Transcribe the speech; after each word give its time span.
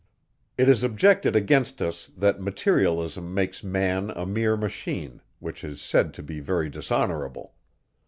It 0.57 0.67
is 0.67 0.81
objected 0.83 1.35
against 1.35 1.79
us, 1.79 2.09
that 2.17 2.41
materialism 2.41 3.35
makes 3.35 3.63
man 3.63 4.09
a 4.09 4.25
mere 4.25 4.57
machine, 4.57 5.21
which 5.37 5.63
is 5.63 5.79
said 5.79 6.11
to 6.15 6.23
be 6.23 6.39
very 6.39 6.69
dishonourable. 6.71 7.53